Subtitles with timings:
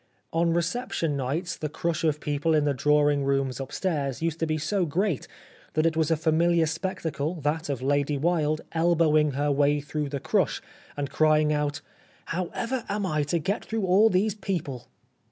[0.33, 4.57] On reception nights the crush of people in the drawing rooms upstairs used to be
[4.57, 5.27] so great
[5.75, 10.19] that it was a familiar spectacle that of Lady Wilde elbowing her way through the
[10.19, 10.59] crush
[10.97, 11.81] and crying out,"
[12.33, 14.87] How ever am I to get through all these people."